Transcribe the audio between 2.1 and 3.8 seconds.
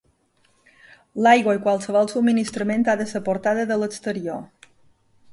subministrament ha de ser portada de